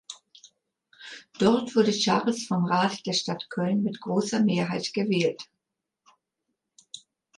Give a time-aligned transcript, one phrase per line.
[1.37, 5.43] Dort wurde Charles vom Rat der Stadt Köln mit großer Mehrheit gewählt.